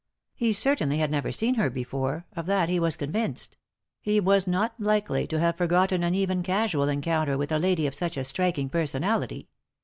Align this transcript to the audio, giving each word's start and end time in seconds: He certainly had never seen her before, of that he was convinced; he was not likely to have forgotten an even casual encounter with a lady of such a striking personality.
He 0.33 0.51
certainly 0.51 0.97
had 0.97 1.11
never 1.11 1.31
seen 1.31 1.53
her 1.61 1.69
before, 1.69 2.25
of 2.35 2.47
that 2.47 2.69
he 2.69 2.79
was 2.79 2.95
convinced; 2.95 3.55
he 4.01 4.19
was 4.19 4.47
not 4.47 4.73
likely 4.79 5.27
to 5.27 5.39
have 5.39 5.57
forgotten 5.57 6.01
an 6.01 6.15
even 6.15 6.41
casual 6.41 6.89
encounter 6.89 7.37
with 7.37 7.51
a 7.51 7.59
lady 7.59 7.85
of 7.85 7.93
such 7.93 8.17
a 8.17 8.23
striking 8.23 8.67
personality. 8.67 9.47